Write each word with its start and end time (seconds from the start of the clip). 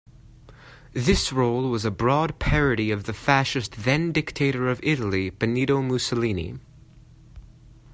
This 0.93 1.31
role 1.31 1.69
was 1.69 1.85
a 1.85 1.91
broad 1.91 2.39
parody 2.39 2.89
of 2.89 3.03
the 3.03 3.13
fascist 3.13 3.73
then-dictator 3.83 4.67
of 4.67 4.79
Italy, 4.81 5.29
Benito 5.29 5.79
Mussolini. 5.83 6.57